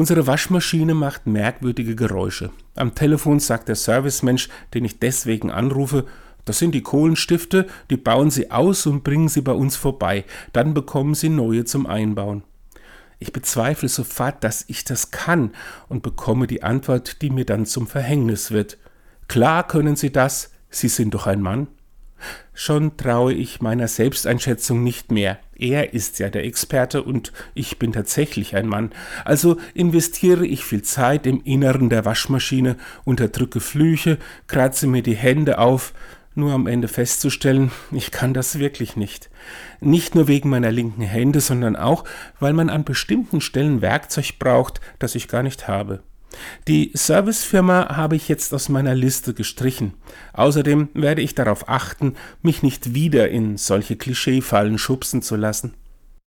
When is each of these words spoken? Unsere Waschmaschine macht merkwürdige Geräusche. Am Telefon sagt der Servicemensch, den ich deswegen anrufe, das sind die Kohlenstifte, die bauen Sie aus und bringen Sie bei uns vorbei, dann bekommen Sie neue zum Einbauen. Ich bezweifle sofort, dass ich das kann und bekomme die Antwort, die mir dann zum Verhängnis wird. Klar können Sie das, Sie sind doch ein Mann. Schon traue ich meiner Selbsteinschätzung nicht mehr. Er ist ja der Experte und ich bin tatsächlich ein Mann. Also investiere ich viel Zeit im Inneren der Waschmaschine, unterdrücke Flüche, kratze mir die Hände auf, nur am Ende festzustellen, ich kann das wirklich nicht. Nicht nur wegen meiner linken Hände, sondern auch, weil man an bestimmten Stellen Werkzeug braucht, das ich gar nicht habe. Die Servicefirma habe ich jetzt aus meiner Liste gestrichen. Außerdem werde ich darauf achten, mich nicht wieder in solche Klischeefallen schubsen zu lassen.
Unsere 0.00 0.26
Waschmaschine 0.26 0.94
macht 0.94 1.26
merkwürdige 1.26 1.94
Geräusche. 1.94 2.48
Am 2.74 2.94
Telefon 2.94 3.38
sagt 3.38 3.68
der 3.68 3.76
Servicemensch, 3.76 4.48
den 4.72 4.86
ich 4.86 4.98
deswegen 4.98 5.50
anrufe, 5.50 6.06
das 6.46 6.58
sind 6.58 6.74
die 6.74 6.80
Kohlenstifte, 6.80 7.66
die 7.90 7.98
bauen 7.98 8.30
Sie 8.30 8.50
aus 8.50 8.86
und 8.86 9.04
bringen 9.04 9.28
Sie 9.28 9.42
bei 9.42 9.52
uns 9.52 9.76
vorbei, 9.76 10.24
dann 10.54 10.72
bekommen 10.72 11.12
Sie 11.12 11.28
neue 11.28 11.66
zum 11.66 11.84
Einbauen. 11.84 12.44
Ich 13.18 13.34
bezweifle 13.34 13.90
sofort, 13.90 14.42
dass 14.42 14.64
ich 14.68 14.84
das 14.84 15.10
kann 15.10 15.52
und 15.90 16.02
bekomme 16.02 16.46
die 16.46 16.62
Antwort, 16.62 17.20
die 17.20 17.28
mir 17.28 17.44
dann 17.44 17.66
zum 17.66 17.86
Verhängnis 17.86 18.50
wird. 18.50 18.78
Klar 19.28 19.66
können 19.66 19.96
Sie 19.96 20.10
das, 20.10 20.50
Sie 20.70 20.88
sind 20.88 21.12
doch 21.12 21.26
ein 21.26 21.42
Mann. 21.42 21.66
Schon 22.54 22.96
traue 22.96 23.32
ich 23.32 23.60
meiner 23.60 23.88
Selbsteinschätzung 23.88 24.82
nicht 24.82 25.10
mehr. 25.10 25.38
Er 25.56 25.94
ist 25.94 26.18
ja 26.18 26.30
der 26.30 26.44
Experte 26.44 27.02
und 27.02 27.32
ich 27.54 27.78
bin 27.78 27.92
tatsächlich 27.92 28.56
ein 28.56 28.66
Mann. 28.66 28.92
Also 29.24 29.56
investiere 29.74 30.46
ich 30.46 30.64
viel 30.64 30.82
Zeit 30.82 31.26
im 31.26 31.42
Inneren 31.44 31.90
der 31.90 32.04
Waschmaschine, 32.04 32.76
unterdrücke 33.04 33.60
Flüche, 33.60 34.18
kratze 34.46 34.86
mir 34.86 35.02
die 35.02 35.16
Hände 35.16 35.58
auf, 35.58 35.92
nur 36.34 36.52
am 36.52 36.66
Ende 36.66 36.88
festzustellen, 36.88 37.70
ich 37.90 38.10
kann 38.10 38.34
das 38.34 38.58
wirklich 38.58 38.96
nicht. 38.96 39.30
Nicht 39.80 40.14
nur 40.14 40.28
wegen 40.28 40.48
meiner 40.48 40.70
linken 40.70 41.02
Hände, 41.02 41.40
sondern 41.40 41.76
auch, 41.76 42.04
weil 42.38 42.52
man 42.52 42.70
an 42.70 42.84
bestimmten 42.84 43.40
Stellen 43.40 43.82
Werkzeug 43.82 44.38
braucht, 44.38 44.80
das 44.98 45.14
ich 45.14 45.28
gar 45.28 45.42
nicht 45.42 45.66
habe. 45.66 46.02
Die 46.70 46.92
Servicefirma 46.94 47.96
habe 47.96 48.14
ich 48.14 48.28
jetzt 48.28 48.54
aus 48.54 48.68
meiner 48.68 48.94
Liste 48.94 49.34
gestrichen. 49.34 49.94
Außerdem 50.32 50.90
werde 50.94 51.20
ich 51.20 51.34
darauf 51.34 51.68
achten, 51.68 52.14
mich 52.42 52.62
nicht 52.62 52.94
wieder 52.94 53.28
in 53.28 53.56
solche 53.56 53.96
Klischeefallen 53.96 54.78
schubsen 54.78 55.20
zu 55.20 55.34
lassen. 55.34 55.74